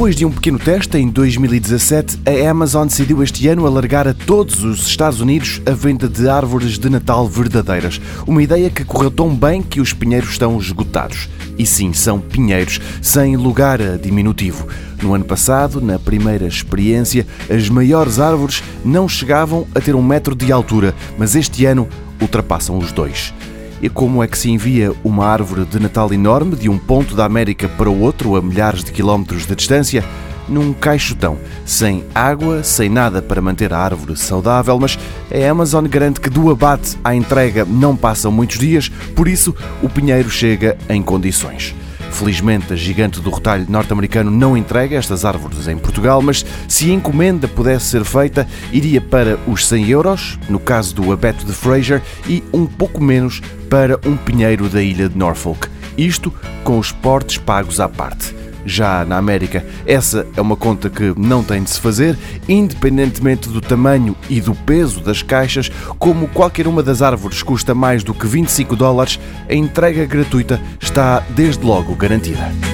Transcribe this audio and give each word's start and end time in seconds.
Depois 0.00 0.16
de 0.16 0.24
um 0.24 0.30
pequeno 0.30 0.58
teste 0.58 0.96
em 0.96 1.10
2017, 1.10 2.20
a 2.24 2.50
Amazon 2.50 2.86
decidiu 2.86 3.22
este 3.22 3.46
ano 3.48 3.66
alargar 3.66 4.08
a 4.08 4.14
todos 4.14 4.64
os 4.64 4.86
Estados 4.86 5.20
Unidos 5.20 5.60
a 5.66 5.72
venda 5.72 6.08
de 6.08 6.26
árvores 6.26 6.78
de 6.78 6.88
Natal 6.88 7.28
verdadeiras. 7.28 8.00
Uma 8.26 8.42
ideia 8.42 8.70
que 8.70 8.82
correu 8.82 9.10
tão 9.10 9.28
bem 9.36 9.60
que 9.60 9.78
os 9.78 9.92
pinheiros 9.92 10.30
estão 10.30 10.58
esgotados. 10.58 11.28
E 11.58 11.66
sim, 11.66 11.92
são 11.92 12.18
pinheiros, 12.18 12.80
sem 13.02 13.36
lugar 13.36 13.82
a 13.82 13.98
diminutivo. 13.98 14.66
No 15.02 15.12
ano 15.12 15.26
passado, 15.26 15.82
na 15.82 15.98
primeira 15.98 16.46
experiência, 16.46 17.26
as 17.50 17.68
maiores 17.68 18.18
árvores 18.18 18.62
não 18.82 19.06
chegavam 19.06 19.66
a 19.74 19.82
ter 19.82 19.94
um 19.94 20.02
metro 20.02 20.34
de 20.34 20.50
altura, 20.50 20.94
mas 21.18 21.36
este 21.36 21.66
ano 21.66 21.86
ultrapassam 22.22 22.78
os 22.78 22.90
dois. 22.90 23.34
E 23.82 23.88
como 23.88 24.22
é 24.22 24.28
que 24.28 24.36
se 24.36 24.50
envia 24.50 24.92
uma 25.02 25.26
árvore 25.26 25.64
de 25.64 25.80
Natal 25.80 26.12
enorme 26.12 26.54
de 26.54 26.68
um 26.68 26.76
ponto 26.76 27.14
da 27.14 27.24
América 27.24 27.66
para 27.66 27.88
o 27.88 28.00
outro, 28.00 28.36
a 28.36 28.42
milhares 28.42 28.84
de 28.84 28.92
quilómetros 28.92 29.46
de 29.46 29.56
distância? 29.56 30.04
Num 30.46 30.72
caixotão, 30.72 31.38
sem 31.64 32.04
água, 32.14 32.62
sem 32.62 32.90
nada 32.90 33.22
para 33.22 33.40
manter 33.40 33.72
a 33.72 33.78
árvore 33.78 34.16
saudável, 34.16 34.78
mas 34.78 34.98
a 35.32 35.50
Amazon 35.50 35.86
garante 35.86 36.20
que 36.20 36.28
do 36.28 36.50
abate 36.50 36.98
à 37.02 37.14
entrega 37.14 37.64
não 37.64 37.96
passam 37.96 38.30
muitos 38.30 38.58
dias, 38.58 38.90
por 39.14 39.28
isso 39.28 39.54
o 39.82 39.88
pinheiro 39.88 40.28
chega 40.28 40.76
em 40.88 41.00
condições. 41.00 41.74
Felizmente, 42.10 42.72
a 42.72 42.76
gigante 42.76 43.20
do 43.20 43.30
retalho 43.30 43.66
norte-americano 43.68 44.30
não 44.30 44.56
entrega 44.56 44.96
estas 44.96 45.24
árvores 45.24 45.68
em 45.68 45.78
Portugal, 45.78 46.20
mas 46.20 46.44
se 46.68 46.90
a 46.90 46.94
encomenda 46.94 47.48
pudesse 47.48 47.86
ser 47.86 48.04
feita, 48.04 48.46
iria 48.72 49.00
para 49.00 49.38
os 49.46 49.66
100 49.66 49.88
euros, 49.88 50.38
no 50.48 50.58
caso 50.58 50.94
do 50.94 51.12
abeto 51.12 51.46
de 51.46 51.52
Fraser, 51.52 52.02
e 52.28 52.42
um 52.52 52.66
pouco 52.66 53.02
menos 53.02 53.40
para 53.70 53.98
um 54.06 54.16
pinheiro 54.16 54.68
da 54.68 54.82
ilha 54.82 55.08
de 55.08 55.16
Norfolk. 55.16 55.68
Isto 55.96 56.32
com 56.64 56.78
os 56.78 56.92
portes 56.92 57.38
pagos 57.38 57.80
à 57.80 57.88
parte. 57.88 58.39
Já 58.64 59.04
na 59.04 59.16
América, 59.16 59.64
essa 59.86 60.26
é 60.36 60.40
uma 60.40 60.56
conta 60.56 60.90
que 60.90 61.14
não 61.16 61.42
tem 61.42 61.62
de 61.62 61.70
se 61.70 61.80
fazer, 61.80 62.18
independentemente 62.48 63.48
do 63.48 63.60
tamanho 63.60 64.16
e 64.28 64.40
do 64.40 64.54
peso 64.54 65.00
das 65.00 65.22
caixas, 65.22 65.70
como 65.98 66.28
qualquer 66.28 66.66
uma 66.66 66.82
das 66.82 67.02
árvores 67.02 67.42
custa 67.42 67.74
mais 67.74 68.02
do 68.02 68.14
que 68.14 68.26
25 68.26 68.76
dólares, 68.76 69.18
a 69.48 69.54
entrega 69.54 70.04
gratuita 70.06 70.60
está 70.80 71.20
desde 71.30 71.64
logo 71.64 71.94
garantida. 71.94 72.69